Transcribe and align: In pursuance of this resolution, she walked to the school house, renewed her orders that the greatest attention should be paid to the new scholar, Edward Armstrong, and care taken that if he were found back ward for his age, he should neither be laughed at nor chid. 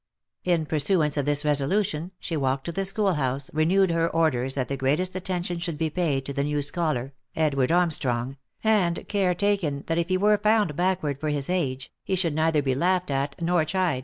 In 0.43 0.65
pursuance 0.65 1.15
of 1.15 1.25
this 1.27 1.45
resolution, 1.45 2.09
she 2.19 2.35
walked 2.35 2.65
to 2.65 2.71
the 2.71 2.85
school 2.85 3.13
house, 3.13 3.51
renewed 3.53 3.91
her 3.91 4.09
orders 4.09 4.55
that 4.55 4.67
the 4.67 4.75
greatest 4.75 5.15
attention 5.15 5.59
should 5.59 5.77
be 5.77 5.91
paid 5.91 6.25
to 6.25 6.33
the 6.33 6.43
new 6.43 6.63
scholar, 6.63 7.13
Edward 7.35 7.71
Armstrong, 7.71 8.37
and 8.63 9.07
care 9.07 9.35
taken 9.35 9.83
that 9.85 9.99
if 9.99 10.09
he 10.09 10.17
were 10.17 10.39
found 10.39 10.75
back 10.75 11.03
ward 11.03 11.19
for 11.19 11.29
his 11.29 11.51
age, 11.51 11.91
he 12.03 12.15
should 12.15 12.33
neither 12.33 12.63
be 12.63 12.73
laughed 12.73 13.11
at 13.11 13.39
nor 13.39 13.63
chid. 13.63 13.99